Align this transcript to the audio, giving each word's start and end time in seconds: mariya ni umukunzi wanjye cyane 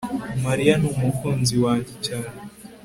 mariya 0.45 0.73
ni 0.77 0.87
umukunzi 0.93 1.55
wanjye 1.63 1.93
cyane 2.05 2.33